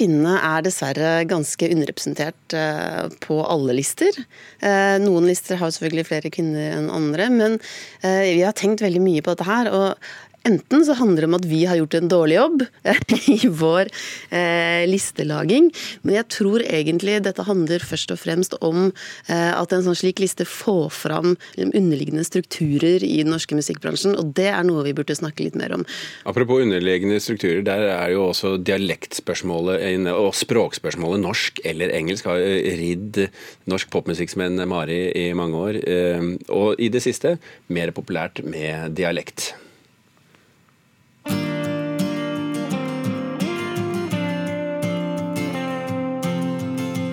Kvinnene 0.00 0.38
er 0.40 0.62
dessverre 0.64 1.10
ganske 1.28 1.68
underrepresentert 1.68 2.54
eh, 2.56 3.10
på 3.20 3.36
alle 3.44 3.74
lister. 3.76 4.16
Eh, 4.64 4.96
Noen 5.02 5.28
lister 5.28 5.60
har 5.60 5.74
selvfølgelig 5.74 6.06
flere 6.08 6.32
kvinner 6.32 6.78
enn 6.78 6.88
andre, 6.88 7.28
men 7.34 7.58
eh, 8.00 8.32
vi 8.32 8.40
har 8.46 8.56
tenkt 8.56 8.80
veldig 8.80 9.02
mye 9.04 9.24
på 9.26 9.34
dette 9.34 9.48
her. 9.50 9.68
og 9.68 10.29
Enten 10.48 10.84
så 10.86 10.94
handler 10.96 11.24
det 11.24 11.28
om 11.28 11.36
at 11.36 11.46
vi 11.48 11.64
har 11.68 11.76
gjort 11.76 11.94
en 11.98 12.08
dårlig 12.08 12.36
jobb 12.38 12.62
i 13.34 13.48
vår 13.60 13.90
eh, 14.32 14.86
listelaging, 14.88 15.68
men 16.02 16.16
jeg 16.16 16.28
tror 16.32 16.64
egentlig 16.64 17.18
dette 17.26 17.44
handler 17.44 17.84
først 17.84 18.14
og 18.14 18.20
fremst 18.22 18.56
om 18.64 18.88
eh, 19.28 19.52
at 19.52 19.74
en 19.76 19.84
sånn 19.84 19.98
slik 20.00 20.22
liste 20.22 20.46
får 20.48 20.88
fram 20.96 21.34
liksom, 21.58 21.74
underliggende 21.76 22.24
strukturer 22.24 23.04
i 23.04 23.20
den 23.20 23.32
norske 23.34 23.58
musikkbransjen, 23.58 24.16
og 24.16 24.32
det 24.38 24.48
er 24.54 24.64
noe 24.64 24.86
vi 24.88 24.96
burde 24.96 25.18
snakke 25.18 25.44
litt 25.44 25.58
mer 25.60 25.76
om. 25.76 25.84
Apropos 26.24 26.64
underliggende 26.64 27.20
strukturer, 27.20 27.60
der 27.66 27.86
er 27.92 28.16
jo 28.16 28.30
også 28.30 28.56
dialektspørsmålet 28.64 29.84
inne, 29.92 30.16
og 30.16 30.32
språkspørsmålet 30.40 31.24
norsk 31.24 31.60
eller 31.68 31.92
engelsk 32.00 32.30
har 32.30 32.40
ridd 32.80 33.26
norsk 33.70 33.92
popmusikksmenn 33.92 34.64
Mari 34.70 35.02
i 35.20 35.30
mange 35.36 35.66
år. 35.68 35.82
eh, 35.84 36.30
Og 36.48 36.80
i 36.80 36.88
det 36.88 37.04
siste 37.04 37.36
mer 37.68 37.92
populært 37.92 38.40
med 38.44 38.96
dialekt. 38.96 39.52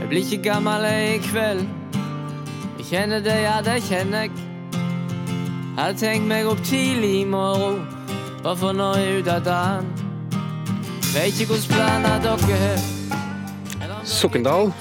Jeg 0.07 0.11
blir 0.11 0.31
ikke 0.31 0.43
gammel 0.43 0.85
i 0.85 1.17
kveld. 1.17 1.65
Jeg 2.77 2.85
kjenner 2.89 3.19
det, 3.19 3.33
ja, 3.43 3.57
det 3.65 3.83
kjenner 3.83 4.21
jeg. 4.21 4.31
Hadde 5.75 5.97
tenkt 5.99 6.29
meg 6.29 6.47
opp 6.47 6.61
tidlig 6.63 7.09
i 7.21 7.25
morgen, 7.27 7.81
bare 8.39 8.55
for 8.55 8.71
nå 8.71 8.87
ut 8.95 9.27
av 9.27 9.43
dagen. 9.43 9.89
Veit 11.11 11.35
ikke 11.35 11.49
hvordan 11.57 11.67
planer 11.73 12.23
dere 12.23 12.61
har. 12.61 12.79
Sokndal. 14.07 14.71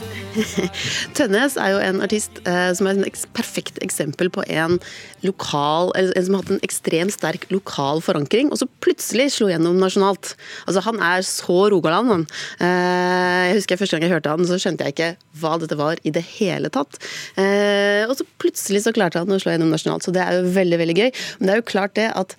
Tønnes 1.17 1.57
er 1.61 1.73
jo 1.73 1.81
en 1.83 2.03
artist 2.05 2.41
eh, 2.45 2.71
som 2.77 2.89
er 2.89 3.01
et 3.07 3.27
perfekt 3.37 3.81
eksempel 3.85 4.31
på 4.33 4.45
en 4.53 4.79
lokal, 5.27 5.93
en 5.97 6.13
som 6.15 6.37
har 6.37 6.45
hatt 6.45 6.55
en 6.57 6.67
ekstremt 6.67 7.15
sterk 7.15 7.47
lokal 7.53 8.03
forankring, 8.05 8.51
og 8.53 8.61
så 8.61 8.69
plutselig 8.85 9.31
slo 9.37 9.51
gjennom 9.51 9.79
nasjonalt. 9.81 10.35
Altså 10.67 10.85
Han 10.87 11.01
er 11.03 11.25
så 11.27 11.59
Rogaland, 11.73 12.13
han. 12.13 12.27
Eh, 12.61 13.43
jeg 13.51 13.61
husker 13.61 13.81
Første 13.81 13.97
gang 13.97 14.07
jeg 14.07 14.15
hørte 14.15 14.33
han, 14.33 14.47
så 14.49 14.57
skjønte 14.61 14.87
jeg 14.87 14.95
ikke 14.95 15.11
hva 15.41 15.57
dette 15.61 15.77
var 15.79 16.01
i 16.07 16.13
det 16.15 16.23
hele 16.39 16.71
tatt. 16.73 16.97
Eh, 17.41 18.05
og 18.07 18.15
så 18.19 18.25
plutselig 18.41 18.87
så 18.87 18.95
klarte 18.97 19.21
han 19.21 19.33
å 19.33 19.41
slå 19.43 19.53
gjennom 19.53 19.73
nasjonalt, 19.75 20.07
så 20.07 20.15
det 20.15 20.23
er 20.25 20.39
jo 20.39 20.55
veldig, 20.57 20.81
veldig 20.81 20.97
gøy. 20.97 21.11
Men 21.39 21.49
det 21.49 21.55
er 21.55 21.61
jo 21.61 21.71
klart 21.75 21.97
det 21.99 22.09
at 22.17 22.37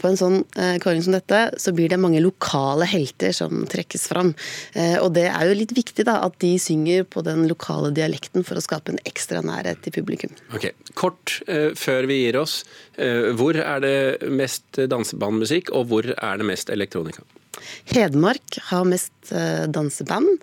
på 0.00 0.10
en 0.10 0.18
sånn 0.18 0.38
eh, 0.58 0.76
kåring 0.82 1.02
som 1.04 1.14
dette, 1.16 1.40
så 1.60 1.72
blir 1.76 1.90
det 1.92 2.00
mange 2.00 2.20
lokale 2.24 2.88
helter 2.88 3.34
som 3.36 3.64
trekkes 3.70 4.08
fram. 4.10 4.32
Eh, 4.74 4.96
og 5.00 5.12
det 5.16 5.26
er 5.30 5.48
jo 5.48 5.58
litt 5.58 5.74
viktig 5.76 6.06
da, 6.08 6.18
at 6.26 6.38
de 6.42 6.54
synger 6.62 7.06
på 7.08 7.24
den 7.26 7.46
lokale 7.50 7.92
dialekten 7.96 8.46
for 8.46 8.58
å 8.58 8.64
skape 8.64 8.94
en 8.94 9.02
ekstra 9.08 9.42
nærhet 9.46 9.82
til 9.84 9.94
publikum. 9.96 10.34
Ok, 10.56 10.70
Kort 10.98 11.40
eh, 11.46 11.72
før 11.78 12.08
vi 12.10 12.22
gir 12.24 12.40
oss. 12.40 12.62
hvor 13.36 13.56
er 13.60 13.80
det 13.84 14.28
mest 14.32 14.78
dansebandmusikk, 14.88 15.68
og 15.76 15.90
hvor 15.90 16.06
er 16.08 16.38
det 16.40 16.46
mest 16.48 16.70
elektronika? 16.72 17.20
Hedmark 17.90 18.56
har 18.70 18.86
mest 18.88 19.32
danseband. 19.72 20.38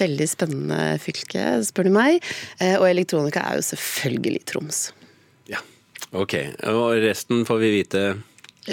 Veldig 0.00 0.28
spennende 0.28 0.96
fylke, 1.02 1.44
spør 1.66 1.88
du 1.88 1.92
meg. 1.92 2.24
Og 2.78 2.86
elektronika 2.88 3.44
er 3.50 3.60
jo 3.60 3.66
selvfølgelig 3.68 4.42
Troms. 4.48 4.80
Ja, 5.50 5.60
ok. 6.12 6.34
Og 6.72 6.98
resten 7.04 7.44
får 7.48 7.62
vi 7.64 7.72
vite 7.78 8.04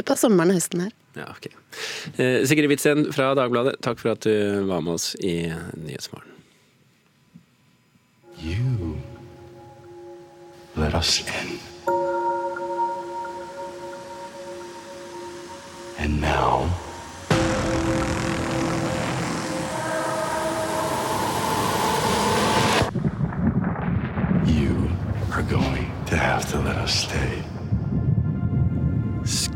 På 0.04 0.16
sommeren 0.20 0.52
og 0.52 0.60
høsten 0.60 0.82
her. 0.88 0.94
Ja, 1.16 1.30
ok. 1.32 1.48
Eh, 2.20 2.44
Sigrid 2.48 2.68
Witzen 2.68 3.14
fra 3.16 3.30
Dagbladet, 3.38 3.78
takk 3.86 4.02
for 4.02 4.12
at 4.12 4.26
du 4.26 4.66
var 4.68 4.82
med 4.84 4.98
oss 4.98 5.14
i 5.24 5.48
Nyhetsmorgen. 5.80 6.32
You 8.42 8.98
let 10.76 10.94
us 10.94 11.22
in. 11.22 11.60
And 15.98 16.20
now, 16.20 16.70
you 24.46 24.90
are 25.32 25.42
going 25.44 25.90
to 26.08 26.18
have 26.18 26.46
to 26.52 26.60
let 26.60 26.76
us 26.76 26.94
stay. 26.94 27.42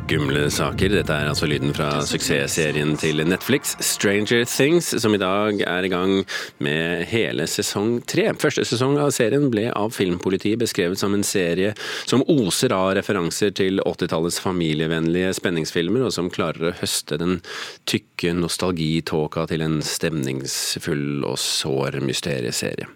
Skumle 0.10 0.48
saker. 0.50 0.90
Dette 0.90 1.14
er 1.14 1.28
altså 1.30 1.46
lyden 1.46 1.70
fra 1.78 2.00
suksessserien 2.02 2.96
til 2.98 3.22
Netflix, 3.30 3.76
Stranger 3.86 4.42
Things, 4.50 4.88
som 5.04 5.14
i 5.14 5.20
dag 5.22 5.62
er 5.62 5.86
i 5.86 5.92
gang 5.92 6.24
med 6.66 7.04
hele 7.12 7.46
sesong 7.46 8.00
tre. 8.10 8.26
Første 8.42 8.66
sesong 8.66 8.98
av 8.98 9.12
serien 9.14 9.46
ble 9.54 9.68
av 9.70 9.94
Filmpolitiet 9.94 10.58
beskrevet 10.64 10.98
som 10.98 11.14
en 11.14 11.22
serie 11.22 11.76
som 12.10 12.26
oser 12.26 12.74
av 12.74 12.96
referanser 12.98 13.54
til 13.54 13.84
80-tallets 13.86 14.42
familievennlige 14.42 15.36
spenningsfilmer, 15.38 16.08
og 16.08 16.16
som 16.18 16.34
klarer 16.34 16.72
å 16.72 16.78
høste 16.82 17.22
den 17.22 17.44
tykke 17.86 18.34
nostalgitåka 18.42 19.46
til 19.54 19.62
en 19.68 19.78
stemningsfull 19.86 21.22
og 21.22 21.38
sår 21.38 22.02
mysterieserie. 22.02 22.90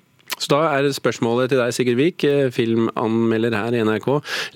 Så 0.44 0.52
da 0.52 0.62
er 0.76 0.90
spørsmålet 0.92 1.54
til 1.54 1.62
deg, 1.62 1.72
Sigurd 1.72 2.00
Vik, 2.02 2.24
eh, 2.28 2.52
filmanmelder 2.52 3.56
her 3.56 3.78
i 3.78 3.84
NRK. 3.88 4.10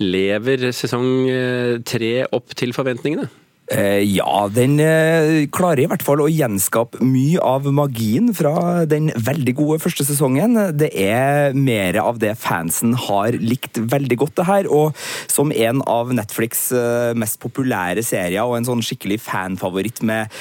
Lever 0.04 0.68
sesong 0.76 1.08
eh, 1.32 1.78
tre 1.88 2.26
opp 2.36 2.52
til 2.60 2.76
forventningene? 2.76 3.30
Eh, 3.68 4.00
ja, 4.16 4.48
den 4.48 4.80
eh, 4.80 5.44
klarer 5.52 5.82
i 5.84 5.88
hvert 5.92 6.04
fall 6.06 6.22
å 6.24 6.30
gjenskape 6.32 7.04
mye 7.04 7.42
av 7.44 7.66
magien 7.76 8.32
fra 8.36 8.86
den 8.88 9.10
veldig 9.12 9.54
gode 9.60 9.82
første 9.84 10.06
sesongen. 10.08 10.56
Det 10.80 10.88
er 10.96 11.52
mer 11.58 12.00
av 12.00 12.22
det 12.24 12.32
fansen 12.40 12.96
har 13.08 13.36
likt 13.36 13.82
veldig 13.92 14.20
godt, 14.24 14.38
det 14.40 14.48
her. 14.48 14.72
Og 14.72 14.96
som 15.28 15.52
en 15.52 15.84
av 15.84 16.16
Netflix 16.16 16.70
eh, 16.72 17.12
mest 17.20 17.42
populære 17.44 18.06
serier, 18.08 18.48
og 18.48 18.56
en 18.56 18.70
sånn 18.70 18.86
skikkelig 18.86 19.20
fanfavoritt 19.26 20.04
med 20.08 20.32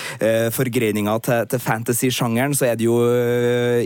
forgreininger 0.55 1.23
til, 1.25 1.47
til 1.51 1.63
fantasy-sjangeren, 1.63 2.55
så 2.57 2.71
er 2.71 2.79
det 2.79 2.87
jo 2.87 2.97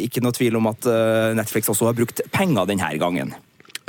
ikke 0.05 0.23
noe 0.25 0.37
tvil 0.37 0.59
om 0.61 0.69
at 0.71 0.89
Netflix 1.37 1.71
også 1.73 1.89
har 1.89 1.97
brukt 1.97 2.23
penger 2.35 2.69
denne 2.69 2.91
gangen. 3.01 3.33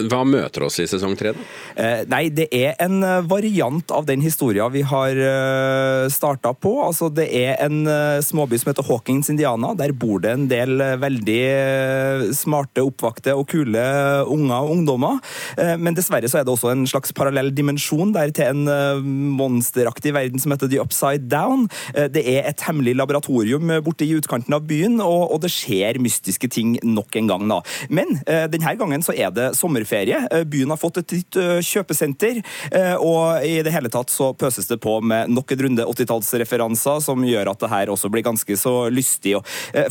Hva 0.02 0.22
møter 0.26 0.64
oss 0.66 0.80
i 0.82 0.88
sesong 0.90 1.14
tre? 1.20 1.34
Eh, 1.76 2.04
nei, 2.10 2.24
det 2.34 2.48
er 2.56 2.78
en 2.82 3.02
eh, 3.06 3.20
variant 3.28 3.92
av 3.94 4.08
den 4.08 4.24
historien 4.24 4.72
vi 4.72 4.82
har 4.88 5.18
uh, 5.18 6.08
starta 6.12 6.54
på. 6.56 6.72
Altså, 6.86 7.10
det 7.14 7.28
er 7.38 7.60
en 7.66 7.84
eh, 7.90 8.22
småby 8.24 8.58
som 8.62 8.72
heter 8.72 8.88
Hawkins, 8.88 9.30
Indiana. 9.34 9.74
Der 9.78 9.94
bor 9.94 10.22
det 10.24 10.32
en 10.34 10.48
del 10.52 10.82
eh, 10.82 10.96
veldig 11.02 11.40
eh, 11.52 12.24
smarte, 12.36 12.84
oppvakte 12.88 13.36
og 13.38 13.48
kule 13.52 13.84
unger 14.32 14.58
og 14.58 14.74
ungdommer. 14.78 15.20
Eh, 15.60 15.76
men 15.82 15.98
dessverre 15.98 16.30
så 16.32 16.42
er 16.42 16.48
det 16.48 16.54
også 16.56 16.72
en 16.74 16.88
slags 16.90 17.14
parallell 17.18 17.52
dimensjon 17.56 18.14
der 18.16 18.34
til 18.36 18.50
en 18.52 18.72
eh, 18.72 19.04
monsteraktig 19.42 20.16
verden 20.18 20.42
som 20.42 20.56
heter 20.56 20.72
The 20.72 20.82
Upside 20.84 21.30
Down. 21.32 21.68
Eh, 21.96 22.10
det 22.12 22.26
er 22.26 22.50
et 22.50 22.66
hemmelig 22.68 22.96
laboratorium 23.00 23.76
eh, 23.76 23.84
borte 23.84 24.08
i 24.08 24.16
utkanten 24.18 24.56
av 24.58 24.66
byen, 24.70 25.00
og, 25.04 25.28
og 25.36 25.44
det 25.46 25.54
skjer 25.54 26.02
mystiske 26.02 26.50
ting 26.52 26.78
nok 26.84 27.22
en 27.22 27.32
gang. 27.32 27.48
da. 27.52 27.62
Men 27.94 28.18
eh, 28.26 28.48
denne 28.52 28.76
gangen 28.80 29.06
så 29.06 29.16
er 29.16 29.34
det 29.36 29.52
sommerferie. 29.82 30.28
Eh, 30.32 30.44
Byen 30.44 30.70
har 30.70 30.78
fått 30.78 30.98
et 30.98 31.12
nytt 31.12 31.36
eh, 31.36 31.60
kjøpesenter, 31.62 32.42
eh, 32.72 32.96
og 32.96 33.44
i 33.46 33.62
det 33.64 33.72
hele 33.72 33.90
tatt 33.90 34.10
så 34.10 34.34
pøses 34.34 34.68
det 34.68 34.80
på 34.82 35.02
med 35.02 35.30
nok 35.30 35.52
en 35.52 35.64
runde 35.66 35.86
80-tallsreferanser 35.86 37.02
som 37.02 37.24
gjør 37.24 37.52
at 37.52 37.60
det 37.60 37.70
her 37.72 37.90
også 37.90 38.10
blir 38.10 38.24
ganske 38.24 38.58
så 38.58 38.90
lystig. 38.90 39.36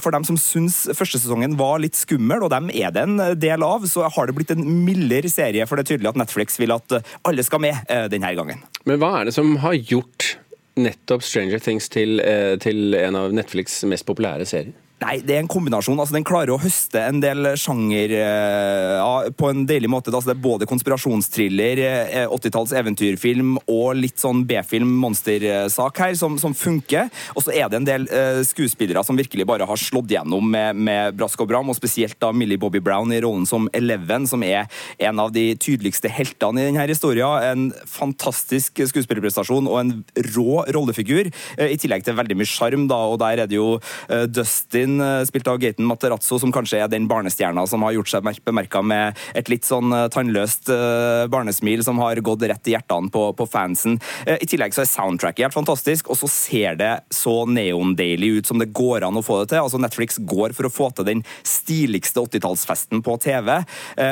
For 0.03 0.13
dem 0.13 0.25
som 0.27 0.37
syns 0.37 0.89
første 0.93 1.21
sesongen 1.21 1.57
var 1.57 1.81
litt 1.81 1.97
skummel, 1.97 2.43
og 2.45 2.51
dem 2.53 2.71
er 2.71 2.93
det 2.93 3.05
en 3.07 3.17
del 3.39 3.63
av, 3.65 3.87
så 3.89 4.09
har 4.09 4.27
det 4.27 4.37
blitt 4.37 4.53
en 4.53 4.65
mildere 4.85 5.31
serie, 5.31 5.67
for 5.67 5.77
det 5.79 5.87
er 5.87 5.95
tydelig 5.95 6.11
at 6.13 6.21
Netflix 6.21 6.59
vil 6.61 6.75
at 6.75 7.01
alle 7.27 7.45
skal 7.47 7.63
med 7.63 7.81
denne 8.13 8.35
gangen. 8.37 8.61
Men 8.85 9.01
hva 9.01 9.21
er 9.21 9.31
det 9.31 9.37
som 9.37 9.55
har 9.63 9.79
gjort 9.79 10.35
nettopp 10.81 11.25
Stranger 11.25 11.63
Things 11.63 11.89
til, 11.93 12.21
til 12.63 12.95
en 12.99 13.19
av 13.19 13.35
Netflix' 13.37 13.83
mest 13.89 14.07
populære 14.09 14.47
serier? 14.49 14.77
Nei, 15.01 15.15
det 15.25 15.33
er 15.33 15.41
en 15.41 15.49
kombinasjon. 15.49 15.97
altså 15.97 16.13
Den 16.13 16.27
klarer 16.29 16.53
å 16.53 16.61
høste 16.61 17.01
en 17.01 17.23
del 17.23 17.55
sjanger 17.57 18.13
uh, 18.21 19.29
på 19.33 19.49
en 19.49 19.63
deilig 19.69 19.89
måte. 19.89 20.13
Altså, 20.13 20.29
det 20.29 20.35
er 20.37 20.43
både 20.45 20.69
konspirasjonstriller, 20.69 21.81
eh, 21.81 22.27
80-talls 22.29 22.75
eventyrfilm 22.77 23.55
og 23.63 23.95
litt 23.97 24.21
sånn 24.21 24.43
B-film 24.49 24.91
monstersak 25.01 26.03
her, 26.05 26.17
som, 26.21 26.37
som 26.43 26.53
funker. 26.57 27.09
Og 27.33 27.47
så 27.47 27.55
er 27.57 27.71
det 27.73 27.81
en 27.81 27.89
del 27.89 28.05
uh, 28.13 28.43
skuespillere 28.45 29.05
som 29.07 29.17
virkelig 29.17 29.47
bare 29.49 29.69
har 29.69 29.81
slått 29.81 30.13
gjennom 30.13 30.51
med, 30.53 30.77
med 30.77 31.17
brask 31.17 31.41
og 31.41 31.49
bram, 31.49 31.73
og 31.73 31.81
spesielt 31.81 32.19
da 32.21 32.35
Millie 32.37 32.61
Bobby 32.61 32.85
Brown 32.85 33.17
i 33.17 33.23
rollen 33.25 33.49
som 33.49 33.71
Eleven, 33.77 34.29
som 34.29 34.45
er 34.45 34.69
en 35.01 35.25
av 35.25 35.33
de 35.33 35.47
tydeligste 35.57 36.13
heltene 36.13 36.61
i 36.61 36.69
denne 36.69 36.87
historien. 36.93 37.41
En 37.41 37.89
fantastisk 37.89 38.85
skuespillerprestasjon 38.93 39.71
og 39.71 39.81
en 39.81 39.97
rå 40.35 40.61
rollefigur, 40.77 41.33
uh, 41.57 41.67
i 41.71 41.81
tillegg 41.81 42.05
til 42.05 42.21
veldig 42.21 42.37
mye 42.37 42.53
sjarm, 42.53 42.85
og 42.91 43.17
der 43.25 43.47
er 43.47 43.49
det 43.49 43.57
jo 43.57 43.79
eh, 44.11 44.27
Dustin 44.29 44.90
Anakin, 44.91 45.21
eh, 45.21 45.25
spilt 45.25 45.49
av 45.49 45.59
Gaten 45.59 45.87
Materazzo, 45.87 46.39
som 46.39 46.53
kanskje 46.53 46.83
er 46.83 46.89
den 46.89 47.09
barnestjerna 47.09 47.67
som 47.69 47.83
har 47.83 47.93
gjort 47.93 48.09
seg 48.09 48.23
bemerka 48.45 48.83
med 48.83 49.17
et 49.35 49.49
litt 49.49 49.65
sånn 49.65 49.93
eh, 49.93 50.09
tannløst 50.09 50.69
eh, 50.69 51.27
barnesmil 51.29 51.85
som 51.85 51.99
har 51.99 52.17
gått 52.17 52.43
rett 52.43 52.67
i 52.69 52.75
hjertene 52.75 53.11
på, 53.11 53.33
på 53.35 53.47
fansen. 53.47 54.01
I 54.27 54.47
tillegg 54.47 54.75
så 54.75 54.83
er 54.83 54.91
soundtracket 54.91 55.47
helt 55.47 55.55
fantastisk, 55.55 56.11
og 56.11 56.19
så 56.19 56.29
ser 56.29 56.77
det 56.77 56.93
så 57.11 57.45
neon-daily 57.47 58.39
ut 58.39 58.47
som 58.47 58.59
det 58.59 58.73
går 58.73 59.05
an 59.07 59.19
å 59.19 59.23
få 59.25 59.41
det 59.41 59.53
til. 59.53 59.63
Altså 59.63 59.81
Netflix 59.81 60.19
går 60.19 60.55
for 60.57 60.67
å 60.67 60.73
få 60.73 60.91
til 60.95 61.07
den 61.07 61.25
stiligste 61.47 62.21
80-tallsfesten 62.21 63.03
på 63.05 63.17
TV, 63.23 63.53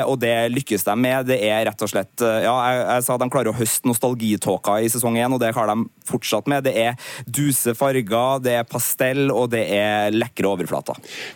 og 0.05 0.15
det 0.21 0.33
lykkes 0.53 0.85
de 0.87 0.95
med. 0.99 1.29
Det 1.29 1.39
er 1.45 1.65
rett 1.67 1.83
og 1.83 1.91
slett 1.91 2.21
Ja, 2.21 2.55
jeg, 2.69 2.81
jeg 2.85 3.05
sa 3.05 3.17
de 3.19 3.29
klarer 3.31 3.51
å 3.51 3.57
høste 3.57 3.89
nostalgitåka 3.89 4.79
i 4.83 4.89
sesong 4.91 5.19
én, 5.19 5.33
og 5.33 5.41
det 5.41 5.53
har 5.55 5.69
de 5.71 5.87
fortsatt 6.09 6.49
med. 6.49 6.65
Det 6.67 6.75
er 6.79 7.15
duse 7.25 7.75
farger, 7.77 8.43
det 8.43 8.57
er 8.59 8.69
pastell, 8.69 9.27
og 9.33 9.51
det 9.53 9.65
er 9.75 10.15
lekre 10.15 10.49
overflater. 10.49 10.68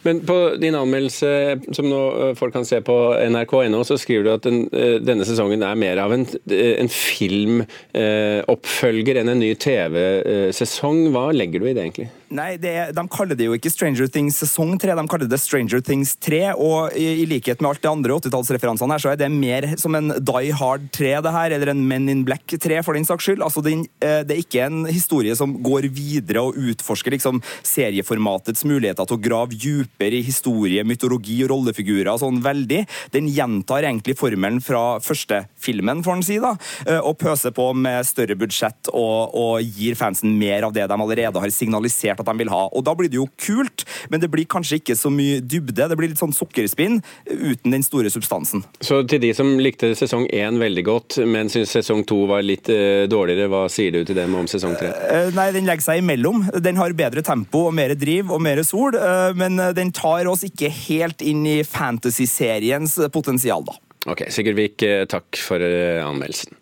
Men 0.03 0.25
på 0.25 0.55
din 0.61 0.75
anmeldelse, 0.75 1.59
som 1.75 1.89
nå 1.89 2.29
eh, 2.29 2.35
folk 2.37 2.53
kan 2.55 2.65
se 2.67 2.81
på 2.85 3.15
nrk.no, 3.29 3.83
så 3.87 3.97
skriver 3.99 4.23
du 4.25 4.31
at 4.33 4.43
den, 4.47 4.57
eh, 4.71 4.99
denne 5.03 5.25
sesongen 5.27 5.63
er 5.65 5.75
mer 5.79 5.97
av 6.03 6.13
en, 6.15 6.25
eh, 6.49 6.75
en 6.81 6.89
filmoppfølger 6.91 9.15
enn 9.21 9.29
en 9.33 9.43
ny 9.43 9.51
TV-sesong. 9.55 10.97
Hva 11.13 11.25
legger 11.35 11.59
du 11.59 11.65
i 11.69 11.75
det, 11.75 11.83
egentlig? 11.83 12.09
Nei, 12.33 12.57
det 12.57 12.95
De 12.97 13.03
kaller 13.13 13.37
det 13.37 13.45
jo 13.45 13.53
ikke 13.53 13.69
Stranger 13.69 14.07
Things 14.09 14.33
sesong 14.41 14.73
3, 14.81 14.95
de 14.97 15.05
kaller 15.11 15.29
det 15.29 15.37
Stranger 15.41 15.81
Things 15.85 16.15
3. 16.23 16.41
Og 16.57 16.89
i, 16.97 17.21
i 17.21 17.25
likhet 17.29 17.61
med 17.61 17.69
alt 17.73 17.83
de 17.83 17.89
andre 17.91 18.11
80-tallsreferansene 18.17 18.93
her, 18.95 19.01
så 19.03 19.09
er 19.11 19.17
det 19.21 19.29
mer 19.33 19.63
som 19.81 19.91
en 19.97 20.07
Die 20.17 20.51
Hard 20.57 20.83
3, 20.95 21.11
det 21.25 21.33
her, 21.35 21.49
eller 21.57 21.67
en 21.73 21.83
Men 21.87 22.09
in 22.09 22.25
Black 22.25 22.45
3, 22.47 22.83
for 22.85 22.93
den 22.97 23.07
saks 23.07 23.23
skyld. 23.27 23.41
Altså, 23.45 23.61
den, 23.65 23.79
det 24.01 24.31
er 24.33 24.41
ikke 24.41 24.65
en 24.65 24.79
historie 24.89 25.33
som 25.37 25.49
går 25.63 25.83
videre 25.93 26.41
og 26.41 26.57
utforsker 26.57 27.11
liksom, 27.13 27.41
serieformatets 27.65 28.65
muligheter 28.67 29.07
til 29.07 29.17
å 29.17 29.22
grave 29.23 29.57
dypere 29.57 30.19
i 30.19 30.25
historie, 30.25 30.83
mytologi 30.87 31.39
og 31.45 31.51
rollefigurer 31.53 32.19
sånn 32.21 32.41
veldig. 32.43 32.83
Den 33.13 33.29
gjentar 33.31 33.85
egentlig 33.87 34.17
formelen 34.19 34.61
fra 34.63 34.99
første 35.03 35.43
filmen, 35.63 36.03
får 36.05 36.17
en 36.17 36.25
si, 36.25 36.39
da, 36.43 36.53
eh, 36.87 36.99
og 36.99 37.17
pøser 37.21 37.53
på 37.55 37.69
med 37.77 38.05
større 38.07 38.37
budsjett 38.39 38.91
og, 38.93 39.33
og 39.33 39.63
gir 39.63 39.97
fansen 39.99 40.35
mer 40.39 40.67
av 40.67 40.75
det 40.75 40.87
de 40.89 40.99
allerede 40.99 41.41
har 41.41 41.53
signalisert 41.53 42.19
at 42.19 42.29
de 42.29 42.37
vil 42.41 42.51
ha. 42.53 42.65
Og 42.71 42.83
Da 42.83 42.95
blir 42.97 43.09
det 43.09 43.19
jo 43.19 43.29
kult, 43.39 43.85
men 44.11 44.21
det 44.21 44.29
blir 44.31 44.49
kanskje 44.49 44.81
ikke 44.81 44.97
så 44.99 45.11
mye 45.13 45.39
dybde. 45.41 45.87
Det 45.89 45.97
blir 45.97 46.11
litt 46.11 46.21
sånn 46.21 46.35
sukkerspinn 46.35 46.99
uten 47.29 47.73
den 47.73 47.85
store 47.85 48.11
substansen. 48.13 48.65
Så 48.83 49.01
til 49.09 49.21
de 49.23 49.31
som 49.35 49.55
likte 49.61 49.93
sesong 49.97 50.27
én 50.33 50.59
veldig 50.61 50.83
godt, 50.87 51.19
men 51.25 51.51
syns 51.51 51.73
sesong 51.77 52.03
to 52.07 52.23
var 52.29 52.43
litt 52.45 52.69
uh, 52.71 53.05
dårligere, 53.09 53.49
hva 53.51 53.65
sier 53.71 53.95
du 53.95 54.03
til 54.07 54.17
dem 54.17 54.35
om 54.37 54.49
sesong 54.49 54.75
tre? 54.79 54.91
Uh, 54.91 55.31
Nei, 55.37 55.49
den 55.55 55.67
legger 55.69 55.87
seg 55.87 56.03
imellom. 56.03 56.43
Den 56.63 56.79
har 56.79 56.95
bedre 56.97 57.23
tempo 57.25 57.67
og 57.69 57.75
mer 57.77 57.95
driv 57.97 58.31
og 58.33 58.41
mer 58.43 58.61
sol, 58.67 58.95
eh, 58.97 59.12
men 59.37 59.61
den 59.77 59.91
tar 59.95 60.27
oss 60.31 60.43
ikke 60.47 60.71
helt 60.73 61.23
inn 61.25 61.45
i 61.49 61.59
fantasy-seriens 61.67 62.97
potensial, 63.13 63.65
da. 63.67 63.77
Ok, 64.05 64.25
Sigurd 64.33 64.59
Vik, 64.59 64.83
eh, 64.83 65.05
takk 65.07 65.39
for 65.39 65.63
eh, 65.63 66.01
anmeldelsen. 66.03 66.57